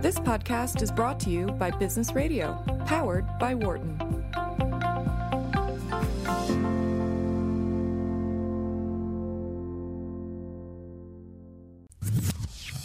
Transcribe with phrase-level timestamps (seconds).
[0.00, 3.98] This podcast is brought to you by Business Radio, powered by Wharton.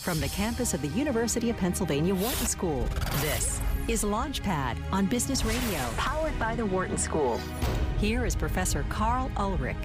[0.02, 2.84] From the campus of the University of Pennsylvania Wharton School,
[3.22, 7.40] this is Launchpad on Business Radio, powered by the Wharton School.
[8.00, 9.78] Here is Professor Karl Ulrich.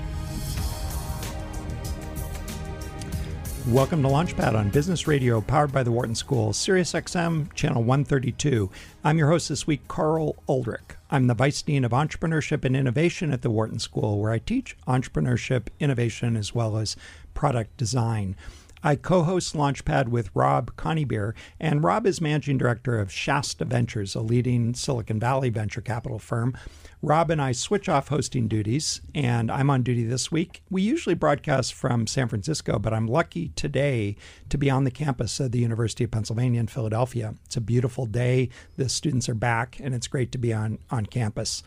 [3.73, 8.71] Welcome to Launchpad on Business Radio, powered by the Wharton School, Sirius XM, channel 132.
[9.05, 10.97] I'm your host this week, Karl Ulrich.
[11.11, 14.75] I'm the Vice Dean of Entrepreneurship and Innovation at the Wharton School, where I teach
[14.87, 16.97] entrepreneurship, innovation, as well as
[17.35, 18.37] product design.
[18.83, 24.15] I co host Launchpad with Rob Conybeare, and Rob is managing director of Shasta Ventures,
[24.15, 26.57] a leading Silicon Valley venture capital firm.
[27.01, 30.63] Rob and I switch off hosting duties, and I'm on duty this week.
[30.69, 34.17] We usually broadcast from San Francisco, but I'm lucky today
[34.49, 37.35] to be on the campus of the University of Pennsylvania in Philadelphia.
[37.45, 38.49] It's a beautiful day.
[38.77, 41.63] The students are back, and it's great to be on, on campus.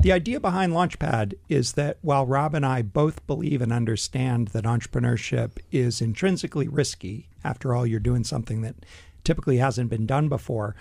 [0.00, 4.62] The idea behind Launchpad is that while Rob and I both believe and understand that
[4.62, 6.00] entrepreneurship is
[6.54, 8.74] risky, after all, you're doing something that
[9.24, 10.74] typically hasn't been done before,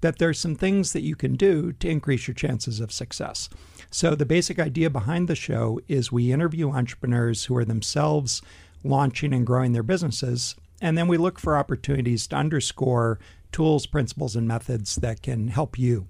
[0.00, 3.48] that there's some things that you can do to increase your chances of success.
[3.90, 8.42] So, the basic idea behind the show is we interview entrepreneurs who are themselves
[8.82, 13.18] launching and growing their businesses, and then we look for opportunities to underscore
[13.52, 16.06] tools, principles, and methods that can help you.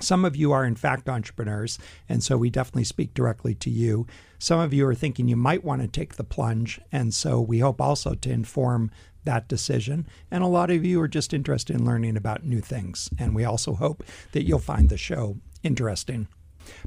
[0.00, 4.06] Some of you are, in fact, entrepreneurs, and so we definitely speak directly to you.
[4.38, 7.58] Some of you are thinking you might want to take the plunge, and so we
[7.58, 8.90] hope also to inform
[9.24, 10.06] that decision.
[10.30, 13.44] And a lot of you are just interested in learning about new things, and we
[13.44, 16.28] also hope that you'll find the show interesting.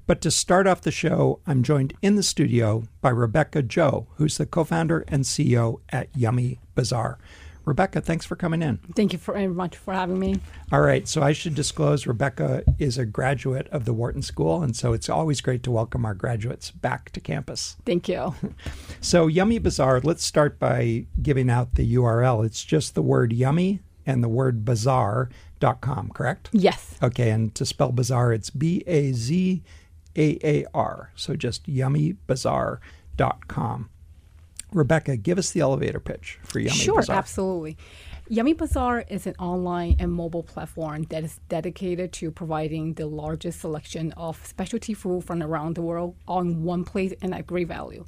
[0.06, 4.38] But to start off the show, I'm joined in the studio by Rebecca Zhou, who's
[4.38, 7.18] the co founder and CEO at Yummy Bazaar.
[7.66, 8.80] Rebecca, thanks for coming in.
[8.95, 10.36] Thank you very much for having me.
[10.72, 14.76] All right, so I should disclose Rebecca is a graduate of the Wharton School, and
[14.76, 17.78] so it's always great to welcome our graduates back to campus.
[17.85, 18.34] Thank you.
[19.02, 22.46] so, Yummy Bazaar, let's start by giving out the URL.
[22.46, 26.50] It's just the word yummy and the word bazaar.com, correct?
[26.52, 26.96] Yes.
[27.03, 29.62] Okay, and to spell bazaar, it's B A Z
[30.18, 31.12] A A R.
[31.16, 33.90] So just yummybazaar.com.
[34.74, 37.14] Rebecca, give us the elevator pitch for Yummy sure, Bazaar.
[37.14, 37.78] Sure, absolutely.
[38.30, 43.59] Yummy Bazaar is an online and mobile platform that is dedicated to providing the largest
[43.59, 48.06] selection of specialty food from around the world on one place and at great value.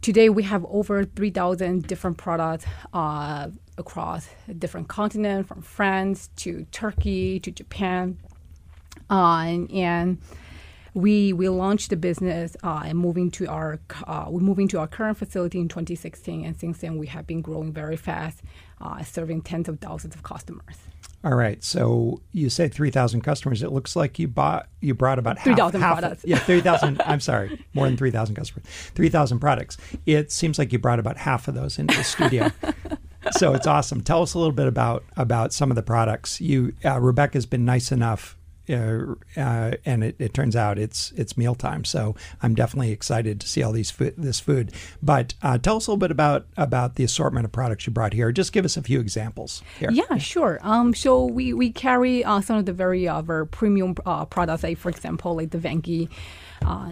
[0.00, 2.64] Today, we have over 3,000 different products
[2.94, 4.28] uh, across
[4.58, 8.18] different continents, from France to Turkey to Japan.
[9.10, 10.18] Uh, and
[10.94, 14.86] we we launched the business uh, and moving to our uh, we're moving to our
[14.86, 18.42] current facility in 2016, and since then we have been growing very fast,
[18.80, 20.76] uh, serving tens of thousands of customers.
[21.24, 23.62] All right, so you say 3,000 customers.
[23.62, 26.24] It looks like you bought you brought about 3,000 products.
[26.26, 27.00] yeah, 3,000.
[27.06, 28.66] I'm sorry, more than 3,000 customers.
[28.94, 29.78] 3,000 products.
[30.04, 32.50] It seems like you brought about half of those into the studio.
[33.38, 34.00] so it's awesome.
[34.00, 36.40] Tell us a little bit about about some of the products.
[36.40, 38.36] You uh, Rebecca's been nice enough
[38.68, 41.84] uh, uh, and it, it, turns out it's it's mealtime.
[41.84, 44.72] So I'm definitely excited to see all these food, this food.
[45.02, 48.12] But uh, tell us a little bit about about the assortment of products you brought
[48.12, 48.30] here.
[48.30, 49.62] Just give us a few examples.
[49.78, 49.90] Here.
[49.90, 50.60] Yeah, sure.
[50.62, 54.62] Um, so we we carry uh, some of the very uh, very premium uh, products,
[54.62, 56.08] like for example, like the Venchi.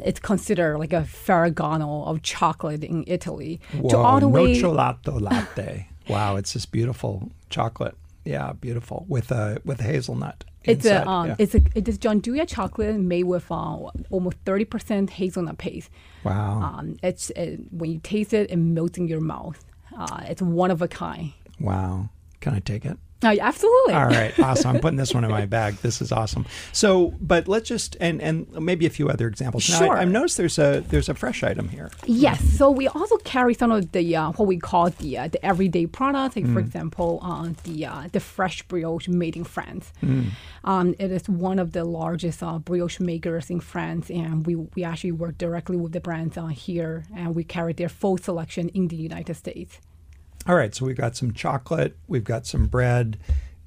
[0.05, 3.61] it's considered like a Ferragamo of chocolate in Italy.
[3.73, 5.89] Whoa, to all the way nocciolato latte.
[6.09, 7.97] wow, it's this beautiful chocolate.
[8.25, 10.45] Yeah, beautiful with a with a hazelnut.
[10.65, 11.07] It's inside.
[11.07, 11.37] a um, yeah.
[11.39, 15.91] it's a it is John Gianduja chocolate made with uh, almost thirty percent hazelnut paste.
[16.25, 16.61] Wow!
[16.61, 19.65] Um, it's it, when you taste it, it melts in your mouth.
[19.97, 21.33] Uh, it's one of a kind.
[21.59, 22.11] Wow!
[22.41, 22.99] Can I take it?
[23.23, 23.95] Uh, absolutely.
[23.95, 24.77] All right, awesome.
[24.77, 25.75] I'm putting this one in my bag.
[25.77, 26.47] This is awesome.
[26.73, 29.69] So, but let's just and and maybe a few other examples.
[29.69, 29.97] Now, sure.
[29.97, 31.91] I, have noticed there's a there's a fresh item here.
[32.07, 32.43] Yes.
[32.43, 35.87] So we also carry some of the uh, what we call the uh, the everyday
[35.87, 36.37] products.
[36.37, 36.55] Like mm.
[36.55, 39.93] for example, uh, the uh, the fresh brioche made in France.
[40.03, 40.31] Mm.
[40.65, 44.83] Um, it is one of the largest uh, brioche makers in France, and we we
[44.83, 48.97] actually work directly with the brands here, and we carry their full selection in the
[48.97, 49.79] United States.
[50.47, 53.19] All right, so we've got some chocolate, we've got some bread.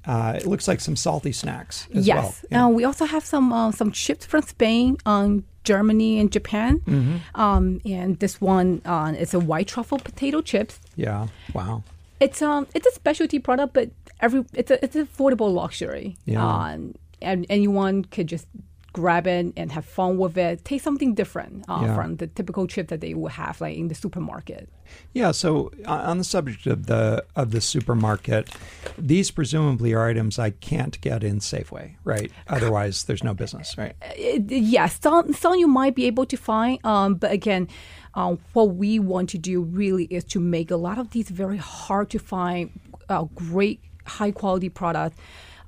[0.06, 2.16] Uh, it looks like some salty snacks as yes.
[2.16, 2.24] well.
[2.24, 2.64] Yes, yeah.
[2.64, 6.80] uh, we also have some uh, some chips from Spain, um, Germany, and Japan.
[6.80, 7.40] Mm-hmm.
[7.40, 10.78] Um, and this one uh, is a white truffle potato chips.
[10.96, 11.28] Yeah.
[11.54, 11.84] Wow.
[12.20, 16.16] It's um it's a specialty product, but every it's a it's affordable luxury.
[16.26, 16.46] Yeah.
[16.46, 18.46] Um, and anyone could just
[18.94, 20.64] grab it and have fun with it.
[20.64, 21.94] Taste something different uh, Yeah.
[21.94, 24.68] from the typical chip that they would have like in the supermarket.
[25.12, 25.32] Yeah.
[25.32, 28.48] So uh, on the subject of the of the supermarket,
[28.96, 32.30] these presumably are items I can't get in Safeway, right?
[32.48, 33.94] Otherwise, there's no business, right?
[34.16, 37.68] yes, some some you might be able to find, um, but again,
[38.14, 41.58] um, what we want to do really is to make a lot of these very
[41.58, 42.70] hard to find,
[43.08, 45.16] uh, great high quality products.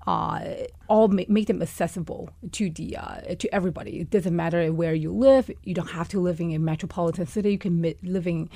[0.07, 0.55] Uh,
[0.89, 3.99] all make, them accessible to the uh, to everybody.
[4.01, 5.51] It doesn't matter where you live.
[5.65, 7.51] You don't have to live in a metropolitan city.
[7.51, 8.49] You can live in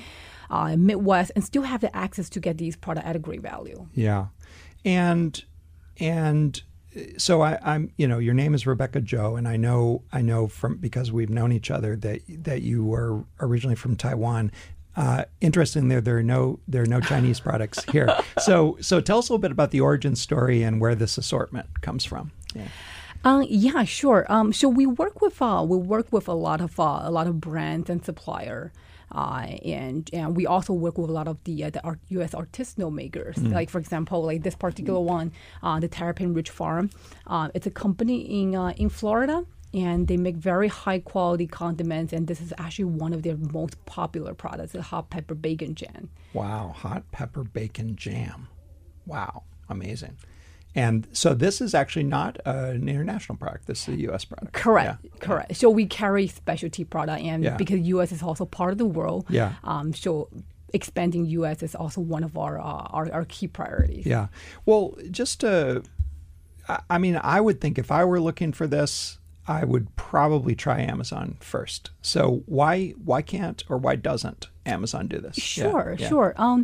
[0.49, 3.87] uh, Midwest and still have the access to get these products at a great value.
[3.93, 4.27] Yeah,
[4.85, 5.43] and
[5.99, 6.61] and
[6.95, 10.21] uh, so I, I'm you know your name is Rebecca Zhou, and I know I
[10.21, 14.51] know from because we've known each other that that you were originally from Taiwan.
[14.95, 18.09] Uh, interesting there there are no there are no Chinese products here.
[18.39, 21.81] So so tell us a little bit about the origin story and where this assortment
[21.81, 22.31] comes from.
[22.55, 22.67] Yeah.
[23.23, 24.25] Um, yeah, sure.
[24.29, 27.27] Um, so we work with uh, we work with a lot of uh, a lot
[27.27, 28.71] of brands and supplier,
[29.11, 32.31] uh, and and we also work with a lot of the uh, the art, U.S.
[32.33, 33.37] artisanal makers.
[33.37, 36.89] Like for example, like this particular one, uh, the Terrapin Ridge Farm.
[37.27, 39.45] Uh, it's a company in uh, in Florida.
[39.73, 43.83] And they make very high quality condiments, and this is actually one of their most
[43.85, 46.09] popular products, the hot pepper bacon jam.
[46.33, 48.47] Wow, hot pepper bacon jam.
[49.05, 50.17] Wow, amazing.
[50.75, 53.67] And so this is actually not an international product.
[53.67, 54.25] This is a U.S.
[54.25, 54.53] product.
[54.53, 55.09] Correct, Yeah.
[55.19, 55.55] correct.
[55.55, 57.55] So we carry specialty product, and Yeah.
[57.57, 58.11] because U.S.
[58.11, 59.53] is also part of the world, Yeah.
[59.63, 60.29] Um, so
[60.73, 61.63] expanding U.S.
[61.63, 64.05] is also one of our uh, our, our key priorities.
[64.05, 64.27] Yeah.
[64.65, 65.83] Well, just to,
[66.89, 69.17] I mean, I would think if I were looking for this,
[69.51, 71.91] I would probably try Amazon first.
[72.01, 75.35] So why why can't or why doesn't Amazon do this?
[75.35, 76.09] Sure, yeah.
[76.09, 76.33] sure.
[76.37, 76.59] Um,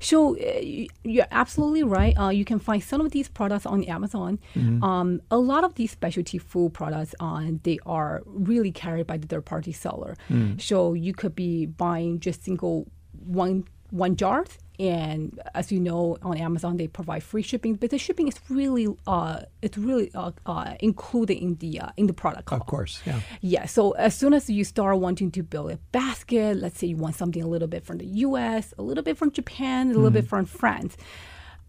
[0.00, 2.14] so uh, you're absolutely right.
[2.18, 4.38] Uh, you can find some of these products on Amazon.
[4.56, 4.82] Mm-hmm.
[4.82, 9.26] Um, a lot of these specialty food products, uh, they are really carried by the
[9.26, 10.16] third-party seller.
[10.30, 10.60] Mm.
[10.60, 12.86] So you could be buying just single
[13.24, 14.44] one one jar,
[14.82, 18.88] and as you know, on Amazon they provide free shipping, but the shipping is really
[19.06, 22.60] uh, it's really uh, uh, included in the uh, in the product cost.
[22.60, 23.00] Of course.
[23.06, 23.20] Yeah.
[23.40, 23.66] Yeah.
[23.66, 27.14] So as soon as you start wanting to build a basket, let's say you want
[27.14, 30.26] something a little bit from the U.S., a little bit from Japan, a little bit
[30.26, 30.96] from France.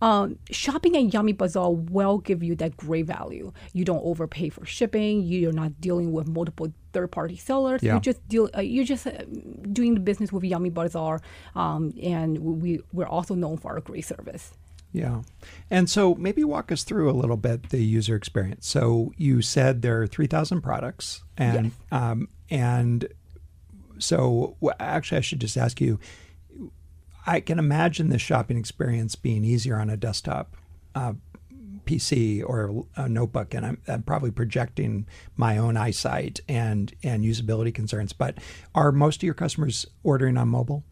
[0.03, 3.53] Um, shopping at Yummy Bazaar will give you that great value.
[3.71, 5.23] You don't overpay for shipping.
[5.23, 7.81] You're not dealing with multiple third-party sellers.
[7.81, 7.93] Yeah.
[7.93, 8.49] You just deal.
[8.53, 9.23] Uh, you're just uh,
[9.71, 11.21] doing the business with Yummy Bazaar,
[11.55, 14.51] um, and we we're also known for our great service.
[14.91, 15.21] Yeah.
[15.71, 18.67] And so maybe walk us through a little bit the user experience.
[18.67, 23.07] So you said there are 3,000 products and um, and
[23.97, 25.97] so actually I should just ask you
[27.25, 30.55] I can imagine the shopping experience being easier on a desktop
[30.95, 31.13] uh,
[31.85, 35.05] PC or a notebook, and I'm, I'm probably projecting
[35.35, 38.13] my own eyesight and and usability concerns.
[38.13, 38.37] But
[38.73, 40.83] are most of your customers ordering on mobile?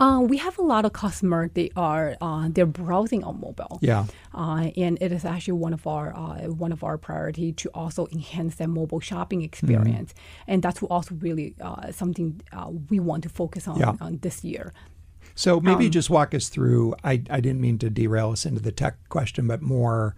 [0.00, 1.50] Uh, we have a lot of customers.
[1.54, 3.78] They are uh, they're browsing on mobile.
[3.80, 4.06] Yeah.
[4.34, 8.06] Uh, and it is actually one of our uh, one of our priority to also
[8.12, 10.14] enhance that mobile shopping experience,
[10.46, 13.94] and that's also really uh, something uh, we want to focus on, Yeah.
[14.00, 14.72] on this year.
[15.38, 16.96] So maybe just walk us through.
[17.04, 20.16] I, I didn't mean to derail us into the tech question, but more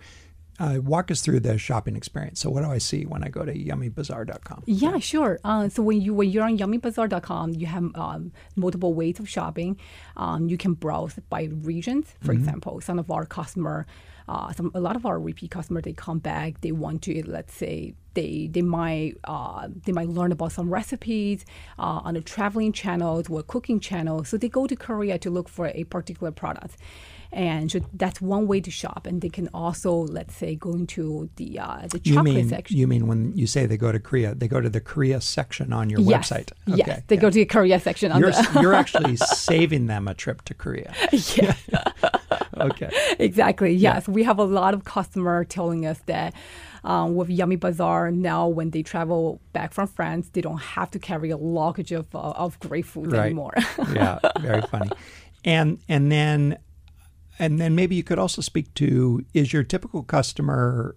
[0.59, 2.41] uh, walk us through the shopping experience.
[2.41, 4.63] So what do I see when I go to yummybazaar.com?
[4.65, 5.39] Yeah, sure.
[5.45, 9.79] Uh, so when you when you're on yummybazaar.com, you have um, multiple ways of shopping.
[10.17, 12.15] Um, you can browse by regions.
[12.23, 13.87] For example, some of our customer,
[14.31, 16.61] uh, some a lot of our repeat customers, they come back.
[16.61, 21.45] They want to let's say they they might uh, they might learn about some recipes
[21.81, 24.29] uh, on the traveling channels or cooking channels.
[24.29, 26.77] So they go to Korea to look for a particular product.
[27.33, 31.31] And so that's one way to shop, and they can also, let's say, go into
[31.37, 32.77] the uh, the You mean section.
[32.77, 35.73] you mean when you say they go to Korea, they go to the Korea section
[35.73, 36.29] on your yes.
[36.29, 36.51] website?
[36.67, 37.21] Yes, they yeah.
[37.21, 38.59] go to the Korea section on You're, the.
[38.61, 40.93] you're actually saving them a trip to Korea.
[41.13, 41.55] yeah,
[42.71, 42.91] Okay.
[43.19, 43.73] exactly.
[43.73, 46.35] Yes, we have a lot of customer telling us that
[46.85, 50.99] um, with Yummy Bazaar now, when they travel back from France, they don't have to
[50.99, 53.27] carry a luggage of uh, of great food Right.
[53.27, 53.55] anymore.
[53.93, 54.91] yeah, very funny.
[55.45, 56.59] And and then
[57.39, 60.97] and then maybe you could also speak to is your typical customer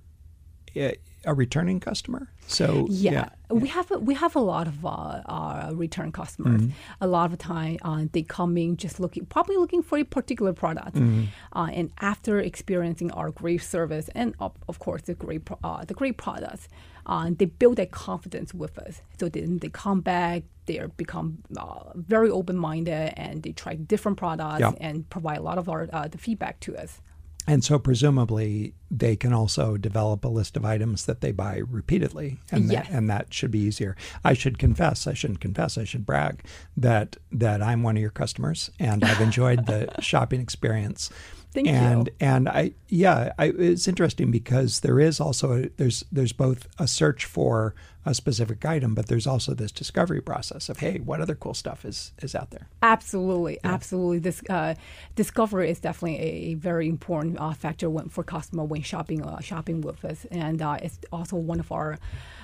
[1.25, 2.27] a, returning customer?
[2.47, 3.29] So Yeah.
[3.49, 6.61] we have a, we have a lot of uh, uh, return customers.
[6.61, 7.03] Mm-hmm.
[7.05, 10.03] A lot of the time, uh, they come in just looking, probably looking for a
[10.03, 11.23] particular product, Mm-hmm.
[11.59, 15.93] uh, and after experiencing our great service and of, of course the great uh, the
[15.93, 16.67] great products,
[17.05, 19.01] uh, they build that confidence with us.
[19.19, 20.43] So then they come back.
[20.65, 24.71] They become uh, very open minded and they try different products Yeah.
[24.87, 27.01] and provide a lot of our uh, the feedback to us.
[27.45, 32.39] And so presumably they can also develop a list of items that they buy repeatedly,
[32.51, 32.87] and Yes.
[32.87, 33.95] that, and that should be easier.
[34.23, 36.43] I should confess, I shouldn't confess, I should brag
[36.77, 41.09] that that I'm one of your customers, and I've enjoyed the shopping experience.
[41.53, 42.13] Thank and, you.
[42.19, 46.87] And I, yeah, I, it's interesting because there is also a, there's there's both a
[46.87, 51.35] search for a specific item, but there's also this discovery process of hey, what other
[51.35, 52.67] cool stuff is is out there?
[52.81, 54.19] Absolutely, absolutely.
[54.19, 54.73] This uh,
[55.15, 59.39] discovery is definitely a, a very important uh, factor when, for customer when shopping uh,
[59.39, 61.99] shopping with us, and uh, it's also one of our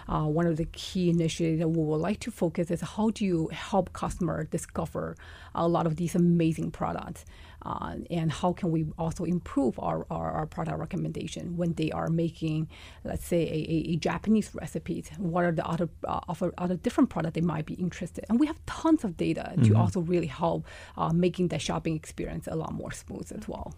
[0.07, 3.25] uh, one of the key initiatives that we would like to focus is how do
[3.25, 5.15] you help customer discover
[5.55, 7.25] a lot of these amazing products.
[7.63, 12.07] Uh, and how can we also improve our, our, our product recommendation when they are
[12.07, 12.69] making,
[13.03, 15.03] let's say, a, a, a Japanese recipe?
[15.17, 18.25] What are the other uh, other, other different products they might be interested?
[18.29, 20.65] And we have tons of data to also really help
[20.97, 23.73] uh, making the shopping experience a lot more smooth as well.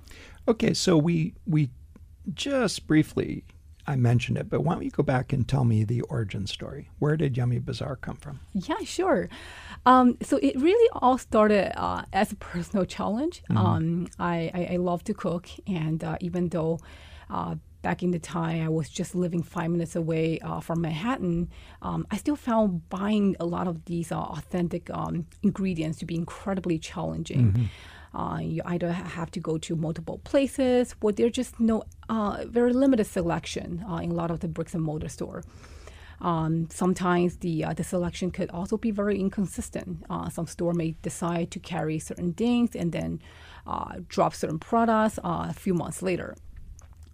[0.47, 1.69] Okay, so we we
[2.33, 3.43] just briefly
[3.91, 6.89] I mentioned it, but why don't you go back and tell me the origin story?
[6.99, 8.39] Where did Yummy Bazaar come from?
[8.53, 9.27] Yeah, sure.
[9.85, 13.43] Um, so it really all started uh, as a personal challenge.
[13.49, 16.79] Um, I, I, I love to cook, and uh, even though
[17.29, 21.49] uh, back in the time I was just living five minutes away uh, from Manhattan,
[21.81, 26.15] um, I still found buying a lot of these uh, authentic um, ingredients to be
[26.15, 27.69] incredibly challenging.
[28.13, 32.73] Uh, you either have to go to multiple places, or there's just no uh, very
[32.73, 35.43] limited selection uh, in a lot of the bricks and mortar store.
[36.19, 40.05] Um, sometimes the uh, the selection could also be very inconsistent.
[40.09, 43.21] Uh, some store may decide to carry certain things and then
[43.65, 46.35] uh, drop certain products a few months later.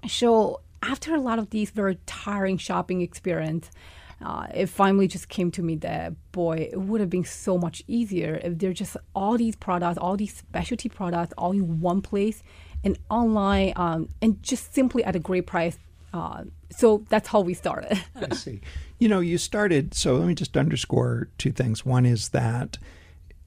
[0.07, 3.71] So after a lot of these very tiring shopping experience,
[4.21, 7.83] uh, it finally just came to me that boy, it would have been so much
[7.87, 12.41] easier if there just all these products, all these specialty products, all in one place
[12.83, 15.77] and online, um, and just simply at a great price.
[16.13, 18.01] Uh, so that's how we started.
[18.15, 18.61] I see.
[18.97, 21.85] You know, you started, so let me just underscore two things.
[21.85, 22.77] One is that,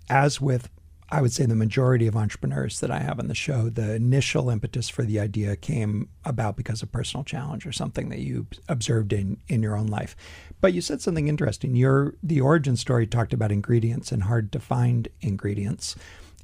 [0.09, 0.69] as with,
[1.13, 4.49] I would say, the majority of entrepreneurs that I have on the show, the initial
[4.49, 9.13] impetus for the idea came about because of personal challenge or something that you observed
[9.13, 10.17] in, in your own life.
[10.61, 11.75] But you said something interesting.
[11.75, 15.97] Your the origin story talked about ingredients and hard to find ingredients.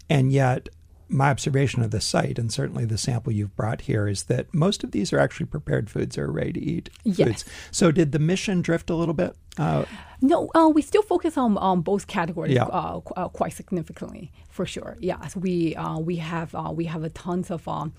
[0.09, 0.69] And yet
[1.09, 4.83] my observation of the site and certainly the sample you've brought here is that most
[4.83, 7.29] of these are actually prepared foods or ready to eat Yes.
[7.29, 7.45] foods.
[7.71, 9.37] So did the mission drift a little bit?
[9.59, 9.85] Uh,
[10.21, 12.65] No, uh, we still focus on um, both categories Yeah.
[12.65, 14.97] uh, qu- uh, quite significantly, for sure.
[15.01, 17.67] Yes, we uh, we have uh, we have a tons of.
[17.69, 17.93] Um,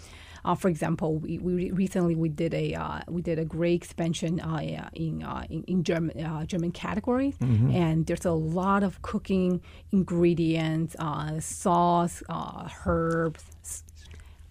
[0.56, 4.90] for example, we, we recently we did a uh, we did a great expansion uh,
[4.94, 7.36] in, uh, in in German uh, German categories,
[7.74, 9.62] and there's a lot of cooking
[9.92, 13.84] ingredients, uh, sauce, uh, herbs,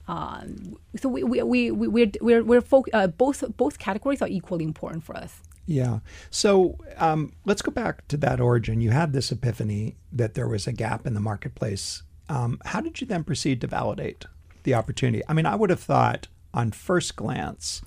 [0.08, 4.28] um, so we we we we we're we're, we're foc- uh, both both categories are
[4.28, 5.40] equally important for us.
[5.66, 5.98] Yeah.
[6.30, 8.80] So um, let's go back to that origin.
[8.80, 12.04] You had this epiphany that there was a gap in the marketplace.
[12.28, 14.26] Um, how did you then proceed to validate
[14.66, 15.22] the opportunity?
[15.26, 17.80] I mean, I would have thought on first glance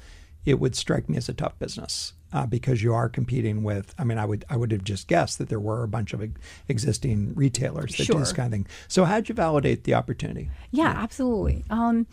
[0.46, 3.94] it would strike me as a tough business uh, because you are competing with.
[4.00, 6.24] I mean, I would I would have just guessed that there were a bunch of
[6.68, 8.68] existing retailers that do this kind of thing.
[8.88, 10.50] So how'd you validate the opportunity?
[10.72, 11.66] Yeah, absolutely.
[11.70, 12.08] Um,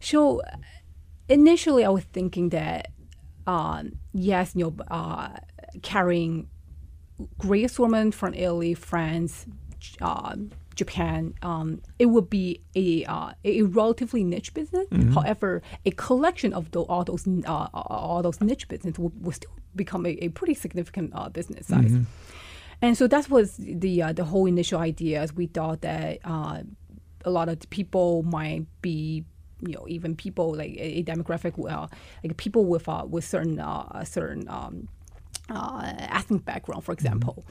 [0.00, 0.40] so
[1.28, 2.88] initially, I was thinking that
[3.46, 5.30] um, yes, you know, uh,
[5.82, 6.48] carrying
[7.38, 9.46] great assortment from Italy, France,
[10.00, 10.36] uh,
[10.74, 14.86] Japan, um, it would be a uh, a relatively niche business.
[15.14, 20.06] However, a collection of tho- all those uh, all those niche business would, still become
[20.06, 21.92] a, a pretty significant uh, business size.
[22.82, 25.20] And so that was the uh, the whole initial idea.
[25.20, 26.62] As we thought that uh,
[27.24, 29.24] a lot of people might be,
[29.60, 31.86] you know, even people like a, demographic, uh,
[32.22, 34.88] like people with uh, with certain uh, certain um,
[35.48, 37.44] uh, ethnic background, for example.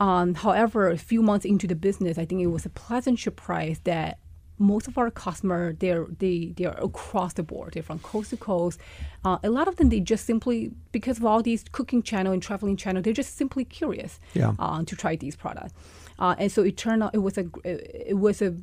[0.00, 3.80] Um, however, a few months into the business, I think it was a pleasant surprise
[3.84, 4.18] that
[4.56, 7.74] most of our customer they're they they're across the board.
[7.74, 8.78] They're from coast to coast.
[9.24, 12.40] Uh, a lot of them they just simply because of all these cooking channel and
[12.42, 14.52] traveling channel, they're just simply curious Yeah.
[14.58, 15.72] uh, to try these products.
[16.18, 18.54] Uh, and so it turned out it was a it was a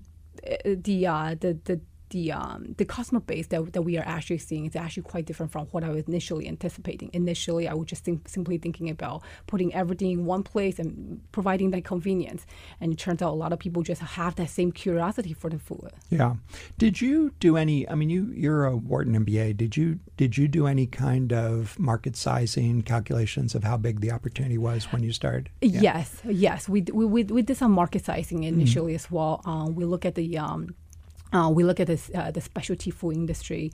[0.66, 4.66] the uh, the the the um, the customer base that, that we are actually seeing
[4.66, 7.10] is actually quite different from what I was initially anticipating.
[7.14, 11.72] Initially, I was just think, simply thinking about putting everything in one place and providing
[11.72, 12.46] that convenience.
[12.80, 15.60] And it turns out a lot of people just have that same curiosity for the
[15.60, 15.92] food.
[16.10, 16.36] Yeah.
[16.78, 17.90] Did you do any?
[17.90, 19.58] I mean, you you're a Wharton MBA.
[19.58, 24.12] Did you did you do any kind of market sizing calculations of how big the
[24.12, 25.50] opportunity was when you started?
[25.62, 29.42] Yes, yes, we, we, we, we did some market sizing initially as well.
[29.46, 30.76] Um, we look at the um,
[31.34, 33.72] uh, we look at this, uh, the specialty food industry.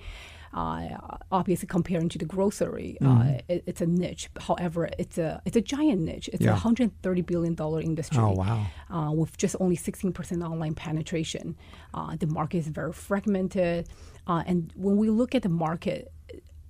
[0.54, 0.98] Uh,
[1.32, 4.30] obviously, comparing to the grocery, uh, it, it's a niche.
[4.40, 6.30] However, it's a it's a giant niche.
[6.32, 6.52] It's Yeah.
[6.52, 8.18] a 130 billion dollar industry.
[8.20, 8.66] Oh, wow.
[8.90, 11.56] Uh, with just only 16% online penetration,
[11.94, 13.88] uh, the market is very fragmented.
[14.26, 16.12] Uh, and when we look at the market,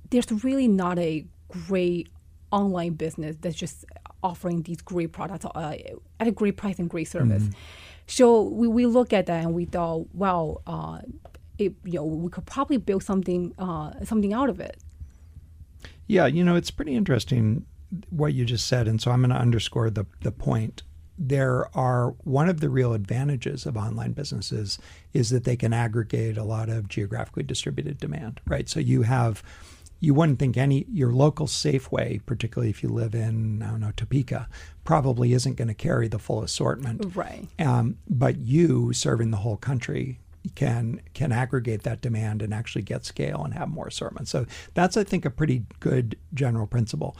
[0.10, 1.26] there's really not a
[1.68, 2.10] great
[2.52, 3.86] online business that's just
[4.24, 5.76] offering these great products uh,
[6.20, 7.48] at a great price and great service.
[8.08, 11.00] So we, we look at that and we thought, wow, uh,
[11.58, 14.78] it, you know, we could probably build something uh, something out of it.
[16.08, 17.66] Yeah, you know, it's pretty interesting
[18.10, 18.88] what you just said.
[18.88, 20.84] And so I'm going to underscore the, the point.
[21.18, 24.78] There are one of the real advantages of online businesses
[25.14, 28.70] is that they can aggregate a lot of geographically distributed demand, right?
[28.70, 29.42] So you have,
[30.00, 33.92] you wouldn't think any, your local Safeway, particularly if you live in, I don't know,
[33.96, 34.48] Topeka,
[34.84, 37.16] probably isn't going to carry the full assortment.
[37.16, 37.48] Right.
[37.60, 40.20] Um, but you serving the whole country
[40.56, 44.28] can can aggregate that demand and actually get scale and have more assortment.
[44.28, 47.18] So that's I think a pretty good general principle.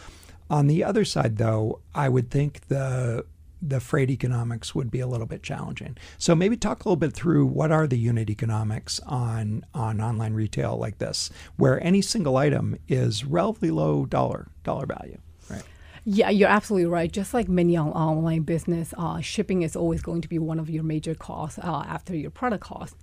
[0.50, 3.26] On the other side though, I would think the
[3.62, 5.98] the freight economics would be a little bit challenging.
[6.18, 10.34] So maybe talk a little bit through what are the unit economics on on online
[10.34, 15.18] retail like this, where any single item is relatively low dollar dollar value.
[15.50, 15.64] Right.
[16.06, 17.12] Yeah, you're absolutely right.
[17.12, 20.84] Just like many online business, uh, shipping is always going to be one of your
[20.84, 22.96] major costs uh, after your product cost.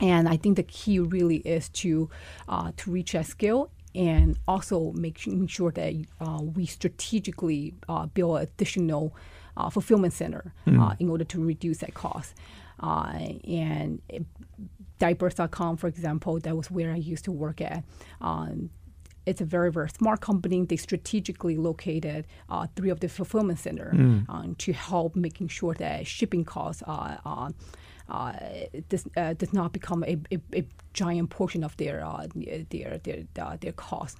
[0.00, 2.10] And I think the key really is to
[2.48, 8.40] uh, to reach that scale and also making sure that uh, we strategically uh, build
[8.40, 9.14] additional
[9.58, 12.30] uh, fulfillment center uh, in order to reduce that cost.
[12.80, 13.12] Uh,
[13.64, 14.26] and it-
[14.98, 17.84] diapers.com, for example, that was where I used to work at.
[18.20, 18.70] Um,
[19.26, 20.64] it's a very very smart company.
[20.64, 23.90] They strategically located uh, three of the fulfillment center
[24.28, 27.50] um, to help making sure that shipping costs uh, uh,
[28.08, 28.32] uh,
[28.88, 30.62] does, uh, does not become a, a, a
[30.94, 32.26] giant portion of their uh,
[32.70, 33.24] their their
[33.60, 34.16] their cost.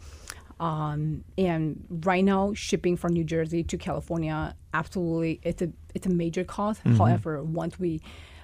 [0.61, 6.11] Um, and right now, shipping from New Jersey to California, absolutely, it's a it's a
[6.11, 6.81] major cost.
[6.97, 8.01] However, once we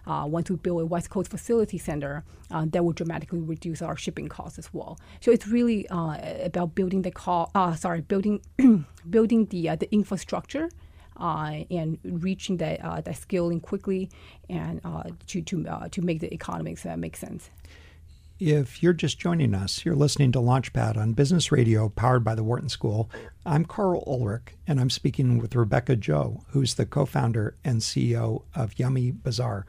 [0.06, 3.96] uh, once we build a West Coast facility center, uh, that will dramatically reduce our
[3.96, 4.98] shipping costs as well.
[5.20, 8.40] So it's really uh, about building the co- uh, sorry, building
[9.10, 10.68] building the uh, the infrastructure.
[11.16, 14.10] Uh, and reaching that uh, that scaling quickly,
[14.50, 17.50] and uh, to to uh, to make the economics make sense.
[18.46, 22.44] If you're just joining us, you're listening to Launchpad on Business Radio powered by the
[22.44, 23.08] Wharton School.
[23.46, 28.42] I'm Karl Ulrich, and I'm speaking with Rebecca Zhou, who's the co founder and CEO
[28.54, 29.64] of Yummy Bazaar.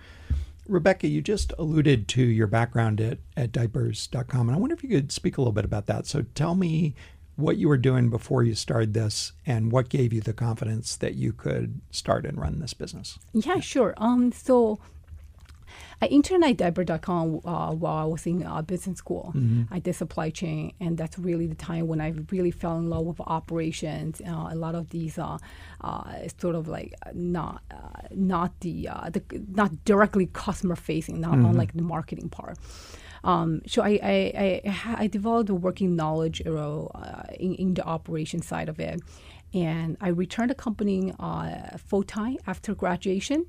[0.67, 4.89] Rebecca, you just alluded to your background at, at diapers.com, and I wonder if you
[4.89, 6.05] could speak a little bit about that.
[6.05, 6.95] So tell me
[7.37, 11.15] what you were doing before you started this and what gave you the confidence that
[11.15, 13.19] you could start and run this business.
[13.31, 13.93] Yeah, sure.
[13.95, 14.79] Um, so
[16.01, 19.33] I interned at diaper.com uh, while I was in uh, business school.
[19.71, 23.05] I did supply chain, and that's really the time when I really fell in love
[23.05, 24.21] with operations.
[24.21, 25.37] Uh, a lot of these uh,
[25.81, 31.33] uh, sort of like not uh, not the, uh, the not directly customer facing, not
[31.33, 32.57] on like the marketing part.
[33.25, 38.41] Um, so I, I, I, I developed a working knowledge uh, in, in the operation
[38.41, 39.01] side of it.
[39.53, 43.45] And I returned the company uh, full time after graduation.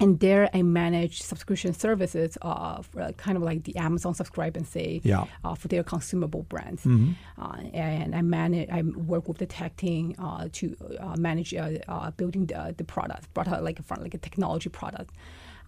[0.00, 4.66] And there I manage subscription services, of uh, kind of like the Amazon Subscribe and
[4.66, 5.26] Save Yeah.
[5.44, 6.84] uh, for their consumable brands.
[6.86, 11.78] Uh, and I manage, I work with the tech team uh, to uh, manage uh,
[11.88, 15.10] uh, building the, the product, product like a front, like a technology product.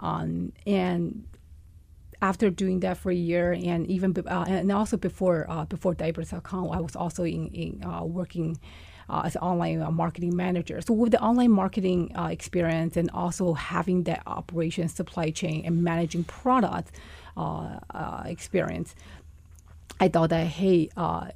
[0.01, 1.25] Um, and
[2.25, 6.71] after doing that for a year, and even uh, and also before uh, before diapers.com,
[6.71, 8.59] I was also in, in uh, working
[9.11, 10.81] uh, as an online uh, marketing manager.
[10.81, 15.85] So with the online marketing uh, experience and also having that operation supply chain and
[15.85, 16.93] managing product
[17.37, 18.95] uh, uh, experience,
[20.01, 21.29] I thought that hey, uh,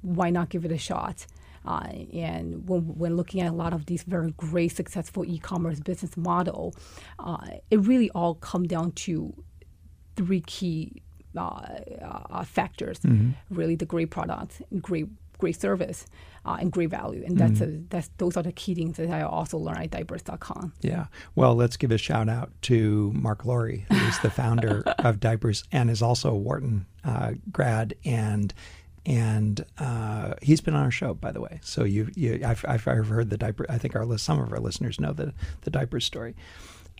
[0.00, 1.26] why not give it a shot?
[1.64, 6.74] And when, when looking at a lot of these very great successful e-commerce business model,
[7.70, 9.34] it really all come down to
[10.16, 11.02] three key
[11.36, 11.66] uh,
[12.02, 13.00] uh, factors.
[13.50, 15.08] Really, the great product, great
[15.42, 16.06] great service,
[16.46, 17.24] uh, and great value.
[17.26, 20.72] And that's a, that's those are the key things that I also learned at diapers.com.
[20.82, 21.06] Yeah.
[21.34, 25.90] Well, let's give a shout out to Marc Lore, who's the founder of Diapers and
[25.90, 28.54] is also a Wharton uh, grad and
[29.04, 31.58] and uh, he's been on our show, by the way.
[31.64, 33.66] So you, you I've, I've I've heard the diaper.
[33.68, 36.36] I think our list, some of our listeners know the the diapers story.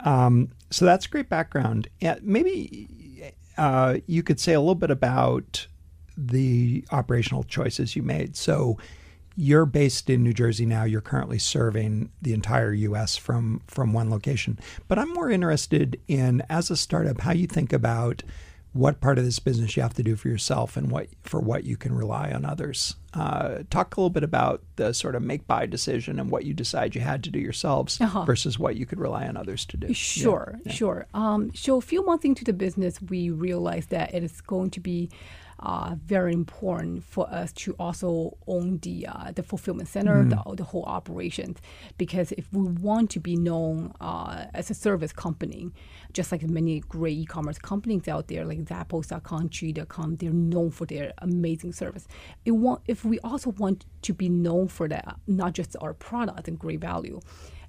[0.01, 1.87] Um, so that's great background.
[2.01, 2.89] Yeah, maybe
[3.59, 5.67] uh, you could say a little bit about
[6.17, 8.37] the operational choices you made.
[8.37, 8.79] So
[9.37, 10.85] you're based in New Jersey now.
[10.85, 13.17] You're currently serving the entire U.S.
[13.17, 14.59] from from one location.
[14.89, 18.23] But I'm more interested in, as a startup, how you think about
[18.73, 21.65] what part of this business you have to do for yourself and what for what
[21.65, 22.97] you can rely on others.
[23.15, 26.55] Uh, talk a little bit about the sort of make buy decision and what you
[26.55, 28.25] decide you had to do yourselves Uh-huh.
[28.25, 29.89] versus what you could rely on others to do.
[29.89, 29.93] Yeah.
[29.93, 31.07] Sure, sure.
[31.13, 34.81] Um, so a few months into the business, we realized that it is going to
[34.81, 35.11] be
[35.63, 40.65] uh, very important for us to also own the uh, the fulfillment center, the, the
[40.65, 41.59] whole operations,
[41.99, 45.71] because if we want to be known uh, as a service company,
[46.13, 51.13] just like many great e-commerce companies out there, like Zappos.com, Chewy.com, they're known for their
[51.19, 52.09] amazing service.
[52.45, 56.49] It want, if we also want to be known for that, not just our product
[56.49, 57.21] and great value,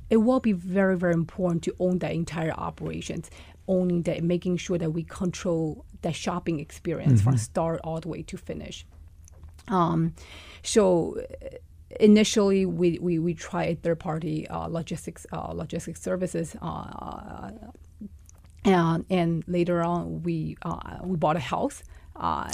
[0.09, 3.29] it will be very very important to own that entire operations
[3.67, 8.21] owning that making sure that we control the shopping experience from start all the way
[8.21, 8.85] to finish.
[9.67, 10.13] Um,
[10.61, 11.57] so uh,
[11.99, 17.51] initially we, we, we tried third party uh, logistics uh, logistics services uh,
[18.65, 21.83] and, and later on we uh, we bought a house.
[22.15, 22.51] Uh,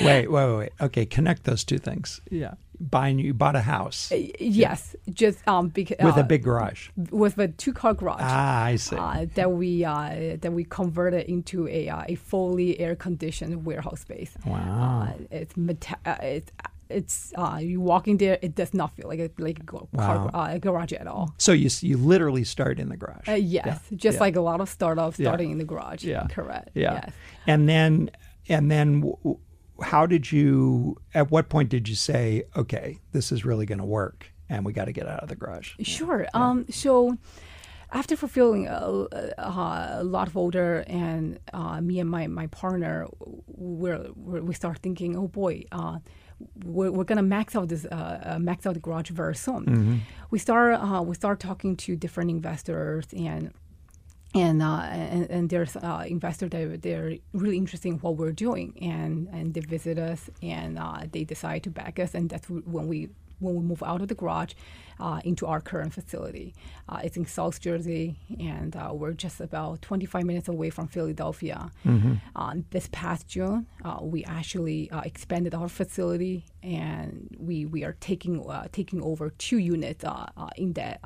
[0.04, 0.72] Wait, wait, wait, wait.
[0.80, 2.20] Okay, connect those two things.
[2.30, 2.54] Yeah.
[2.80, 6.90] Buying you bought a house yes just um because with uh, a big garage.
[7.10, 8.94] with a two car garage Ah, I see.
[8.96, 14.02] uh, that we uh, that we converted into a uh, a fully air conditioned warehouse
[14.02, 14.32] space.
[14.46, 15.08] Wow.
[15.08, 16.52] Uh, it's meta- uh, it's
[16.88, 19.82] it's uh, you walk in there, it does not feel like a like a car,
[19.92, 20.30] Wow.
[20.32, 21.34] uh, garage at all.
[21.36, 23.28] so you you literally start in the garage.
[23.28, 24.20] Uh, yes, Yeah, just yeah.
[24.26, 25.28] like a lot of startups Yeah.
[25.30, 26.04] starting in the garage.
[26.04, 26.28] Yeah.
[26.30, 26.68] correct.
[26.74, 26.92] Yeah.
[27.02, 27.12] Yes.
[27.48, 28.10] And then
[28.48, 29.38] and then w- w-
[29.82, 33.84] how did you at what point did you say, okay, this is really going to
[33.84, 35.74] work and we got to get out of the garage?
[35.82, 36.26] Sure.
[36.34, 37.16] Um, so
[37.92, 39.06] after fulfilling a,
[39.38, 43.06] a, a lot of order, and uh, me and my, my partner,
[43.46, 45.98] we're, we're, we start thinking, oh boy, uh,
[46.64, 50.02] we're, we're gonna max out this uh, uh, max out the garage very soon.
[50.30, 53.52] We start uh, we start talking to different investors and.
[54.34, 58.76] And, uh, and and there's uh, investors that they're really interested in what we're doing,
[58.82, 62.88] and, and they visit us, and uh, they decide to back us, and that's when
[62.88, 63.08] we
[63.40, 64.52] when we move out of the garage
[65.00, 66.54] uh, into our current facility.
[66.88, 71.70] Uh, it's in South Jersey, and uh, we're just about 25 minutes away from Philadelphia.
[72.36, 77.96] Uh, this past June, uh, we actually uh, expanded our facility, and we, we are
[78.00, 81.00] taking uh, taking over two units uh, uh, in that.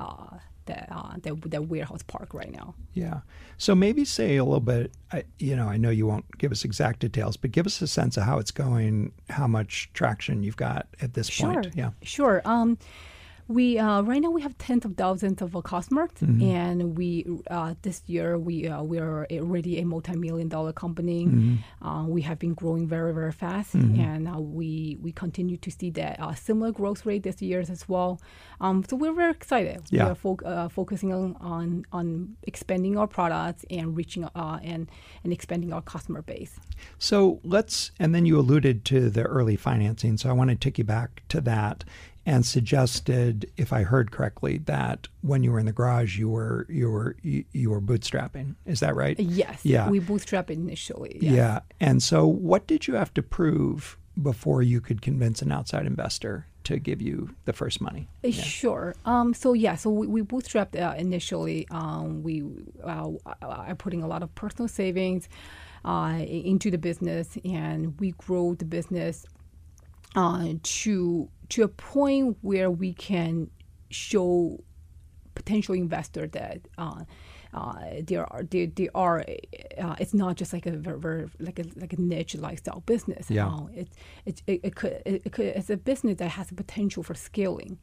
[0.65, 2.73] That, uh, that that warehouse park right now.
[2.93, 3.19] Yeah.
[3.57, 6.63] So maybe say a little bit, I, you know, I know you won't give us
[6.63, 10.55] exact details, but give us a sense of how it's going, how much traction you've
[10.55, 11.67] got at this point.
[11.75, 11.91] Yeah.
[12.01, 12.41] Sure.
[12.45, 12.77] Um,
[13.47, 16.41] we uh, right now we have tens of thousands of uh, customers, Mm-hmm.
[16.43, 21.25] and we uh, this year we uh, we are already a multi-million dollar company.
[21.25, 21.87] Mm-hmm.
[21.87, 25.89] Uh, we have been growing very very fast, and uh, we we continue to see
[25.91, 28.19] that uh, similar growth rate this year as well.
[28.61, 29.81] Um, so we're very excited.
[29.89, 30.05] Yeah.
[30.05, 34.89] We are fo- uh, focusing on, on on expanding our products and reaching uh, and
[35.23, 36.59] and expanding our customer base.
[36.97, 40.17] So let's, and then you alluded to the early financing.
[40.17, 41.83] So I want to take you back to that
[42.25, 46.65] and suggested, if I heard correctly, that when you were in the garage, you were
[46.69, 48.55] you were you, you were bootstrapping.
[48.65, 49.19] Is that right?
[49.19, 49.59] Yes.
[49.63, 49.89] Yeah.
[49.89, 51.17] We bootstrap initially.
[51.21, 51.33] yes.
[51.33, 51.59] Yeah.
[51.79, 56.45] And so, what did you have to prove before you could convince an outside investor
[56.63, 58.07] to give you the first money?
[58.23, 58.95] Uh, Sure.
[59.05, 61.67] Um, so yeah, so we, we bootstrapped uh, initially.
[61.71, 62.43] Um, we
[62.83, 63.09] uh,
[63.41, 65.27] are putting a lot of personal savings
[65.83, 69.25] uh, into the business, and we grow the business
[70.15, 73.49] uh, to to a point where we can
[73.89, 74.59] show
[75.35, 77.03] potential investor that uh,
[77.53, 79.19] uh, there are there, there are
[79.77, 83.29] uh, it's not just like a very, very like a like a niche lifestyle business.
[83.29, 83.47] Yeah.
[83.47, 83.87] Uh, it,
[84.25, 87.13] it, it, it could it, it could it's a business that has the potential for
[87.13, 87.77] scaling,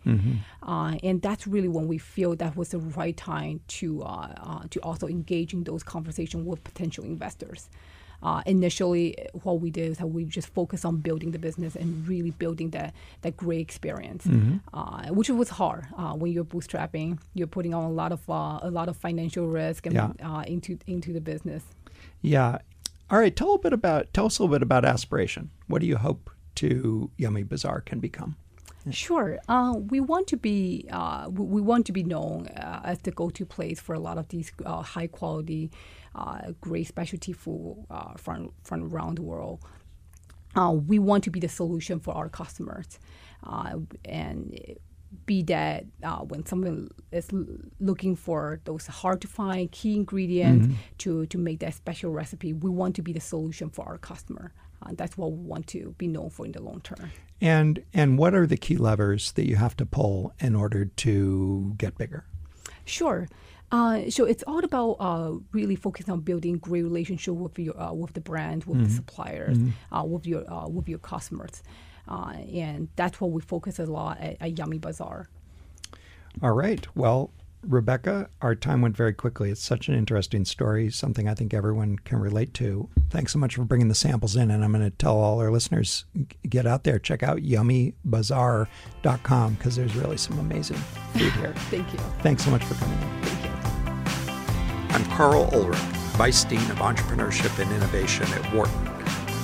[0.62, 4.62] uh, and that's really when we feel that was the right time to uh, uh,
[4.70, 7.70] to also engage in those conversations with potential investors.
[8.22, 12.06] Uh, initially, what we did is that we just focused on building the business and
[12.06, 14.26] really building that that great experience,
[14.74, 15.86] uh, which was hard.
[15.96, 19.46] Uh, when you're bootstrapping, you're putting on a lot of uh, a lot of financial
[19.46, 20.12] risk and, Yeah.
[20.22, 21.62] uh, into into the business.
[22.20, 22.58] Yeah.
[23.10, 23.34] All right.
[23.34, 25.50] Tell a bit about tell us a little bit about aspiration.
[25.66, 28.36] What do you hope to Yummy Bazaar can become?
[28.90, 29.38] Sure.
[29.48, 33.46] Uh, we want to be uh, we, want to be known uh, as the go-to
[33.46, 35.70] place for a lot of these uh, high-quality,
[36.14, 39.60] uh, great specialty food uh, from from around the world.
[40.56, 42.98] Uh, we want to be the solution for our customers,
[43.44, 44.58] uh, and
[45.26, 47.28] be that uh, when someone is
[47.80, 52.70] looking for those hard to find key ingredients to to make that special recipe, we
[52.70, 54.52] want to be the solution for our customer.
[54.82, 57.10] Uh, that's what we want to be known for in the long term.
[57.40, 61.74] And and what are the key levers that you have to pull in order to
[61.78, 62.24] get bigger?
[62.84, 63.28] Sure.
[63.72, 67.92] Uh, so it's all about uh, really focusing on building great relationship with your uh,
[67.92, 69.56] with the brand, with the suppliers,
[69.92, 71.62] uh, with your uh, with your customers,
[72.08, 75.28] uh, and that's what we focus a lot at, at Yummy Bazaar.
[76.42, 76.84] All right.
[76.96, 77.30] Well,
[77.62, 79.50] Rebecca, our time went very quickly.
[79.50, 82.88] It's such an interesting story, something I think everyone can relate to.
[83.10, 84.50] Thanks so much for bringing the samples in.
[84.50, 86.06] And I'm going to tell all our listeners
[86.48, 90.78] get out there, check out yummybazaar.com because there's really some amazing
[91.12, 91.52] food here.
[91.70, 91.98] Thank you.
[92.20, 93.22] Thanks so much for coming in.
[93.22, 93.50] Thank you.
[94.94, 95.78] I'm Karl Ulrich,
[96.16, 98.86] Vice Dean of Entrepreneurship and Innovation at Wharton.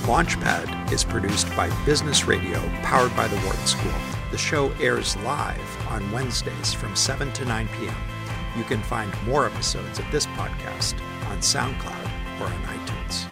[0.07, 3.92] Launchpad is produced by Business Radio, powered by the Wharton School.
[4.30, 7.94] The show airs live on Wednesdays from 7 to 9 p.m.
[8.56, 10.94] You can find more episodes of this podcast
[11.28, 13.30] on SoundCloud or on iTunes.